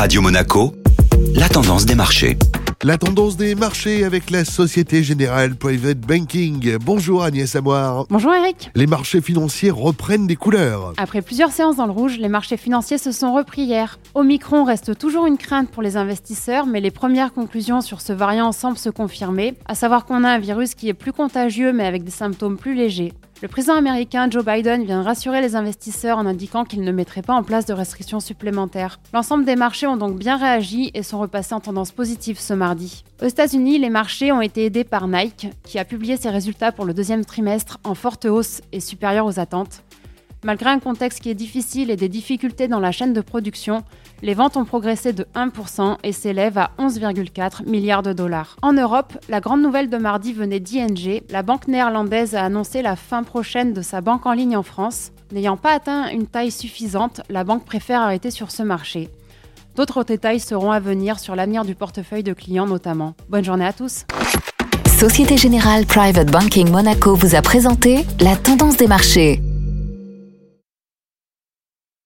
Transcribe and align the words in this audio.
Radio 0.00 0.22
Monaco, 0.22 0.72
la 1.34 1.46
tendance 1.50 1.84
des 1.84 1.94
marchés. 1.94 2.38
La 2.82 2.96
tendance 2.96 3.36
des 3.36 3.54
marchés 3.54 4.02
avec 4.02 4.30
la 4.30 4.46
Société 4.46 5.02
Générale 5.02 5.54
Private 5.56 5.98
Banking. 5.98 6.78
Bonjour 6.78 7.22
Agnès 7.22 7.54
Amoir. 7.54 8.06
Bonjour 8.08 8.32
Eric. 8.32 8.70
Les 8.74 8.86
marchés 8.86 9.20
financiers 9.20 9.70
reprennent 9.70 10.26
des 10.26 10.36
couleurs. 10.36 10.94
Après 10.96 11.20
plusieurs 11.20 11.50
séances 11.50 11.76
dans 11.76 11.84
le 11.84 11.92
rouge, 11.92 12.16
les 12.16 12.30
marchés 12.30 12.56
financiers 12.56 12.96
se 12.96 13.12
sont 13.12 13.34
repris 13.34 13.64
hier. 13.64 13.98
Omicron 14.14 14.64
reste 14.64 14.96
toujours 14.96 15.26
une 15.26 15.36
crainte 15.36 15.68
pour 15.68 15.82
les 15.82 15.98
investisseurs, 15.98 16.64
mais 16.64 16.80
les 16.80 16.90
premières 16.90 17.34
conclusions 17.34 17.82
sur 17.82 18.00
ce 18.00 18.14
variant 18.14 18.52
semblent 18.52 18.78
se 18.78 18.88
confirmer, 18.88 19.52
à 19.66 19.74
savoir 19.74 20.06
qu'on 20.06 20.24
a 20.24 20.30
un 20.30 20.38
virus 20.38 20.74
qui 20.74 20.88
est 20.88 20.94
plus 20.94 21.12
contagieux 21.12 21.74
mais 21.74 21.84
avec 21.84 22.04
des 22.04 22.10
symptômes 22.10 22.56
plus 22.56 22.74
légers. 22.74 23.12
Le 23.42 23.48
président 23.48 23.74
américain 23.74 24.28
Joe 24.28 24.44
Biden 24.44 24.84
vient 24.84 25.02
rassurer 25.02 25.40
les 25.40 25.56
investisseurs 25.56 26.18
en 26.18 26.26
indiquant 26.26 26.66
qu'il 26.66 26.82
ne 26.82 26.92
mettrait 26.92 27.22
pas 27.22 27.32
en 27.32 27.42
place 27.42 27.64
de 27.64 27.72
restrictions 27.72 28.20
supplémentaires. 28.20 29.00
L'ensemble 29.14 29.46
des 29.46 29.56
marchés 29.56 29.86
ont 29.86 29.96
donc 29.96 30.18
bien 30.18 30.36
réagi 30.36 30.90
et 30.92 31.02
sont 31.02 31.18
repassés 31.18 31.54
en 31.54 31.60
tendance 31.60 31.90
positive 31.90 32.38
ce 32.38 32.52
mardi. 32.52 33.02
Aux 33.22 33.26
États-Unis, 33.26 33.78
les 33.78 33.88
marchés 33.88 34.30
ont 34.30 34.42
été 34.42 34.66
aidés 34.66 34.84
par 34.84 35.08
Nike, 35.08 35.48
qui 35.64 35.78
a 35.78 35.86
publié 35.86 36.18
ses 36.18 36.28
résultats 36.28 36.70
pour 36.70 36.84
le 36.84 36.92
deuxième 36.92 37.24
trimestre 37.24 37.78
en 37.82 37.94
forte 37.94 38.26
hausse 38.26 38.60
et 38.72 38.80
supérieure 38.80 39.24
aux 39.24 39.40
attentes. 39.40 39.84
Malgré 40.42 40.70
un 40.70 40.78
contexte 40.78 41.20
qui 41.20 41.28
est 41.28 41.34
difficile 41.34 41.90
et 41.90 41.96
des 41.96 42.08
difficultés 42.08 42.66
dans 42.66 42.80
la 42.80 42.92
chaîne 42.92 43.12
de 43.12 43.20
production, 43.20 43.84
les 44.22 44.32
ventes 44.32 44.56
ont 44.56 44.64
progressé 44.64 45.12
de 45.12 45.26
1% 45.34 45.98
et 46.02 46.12
s'élèvent 46.12 46.56
à 46.56 46.70
11,4 46.78 47.68
milliards 47.68 48.02
de 48.02 48.14
dollars. 48.14 48.56
En 48.62 48.72
Europe, 48.72 49.18
la 49.28 49.40
grande 49.40 49.60
nouvelle 49.60 49.90
de 49.90 49.98
mardi 49.98 50.32
venait 50.32 50.60
d'ING. 50.60 51.22
La 51.28 51.42
banque 51.42 51.68
néerlandaise 51.68 52.34
a 52.34 52.44
annoncé 52.44 52.80
la 52.80 52.96
fin 52.96 53.22
prochaine 53.22 53.74
de 53.74 53.82
sa 53.82 54.00
banque 54.00 54.24
en 54.24 54.32
ligne 54.32 54.56
en 54.56 54.62
France. 54.62 55.12
N'ayant 55.30 55.58
pas 55.58 55.74
atteint 55.74 56.08
une 56.08 56.26
taille 56.26 56.50
suffisante, 56.50 57.20
la 57.28 57.44
banque 57.44 57.66
préfère 57.66 58.00
arrêter 58.00 58.30
sur 58.30 58.50
ce 58.50 58.62
marché. 58.62 59.10
D'autres 59.76 60.04
détails 60.04 60.40
seront 60.40 60.72
à 60.72 60.80
venir 60.80 61.18
sur 61.18 61.36
l'avenir 61.36 61.66
du 61.66 61.74
portefeuille 61.74 62.22
de 62.22 62.32
clients 62.32 62.66
notamment. 62.66 63.14
Bonne 63.28 63.44
journée 63.44 63.66
à 63.66 63.74
tous. 63.74 64.06
Société 64.98 65.36
Générale 65.36 65.86
Private 65.86 66.30
Banking 66.30 66.70
Monaco 66.70 67.14
vous 67.14 67.34
a 67.34 67.42
présenté 67.42 68.04
la 68.20 68.36
tendance 68.36 68.76
des 68.76 68.86
marchés. 68.86 69.40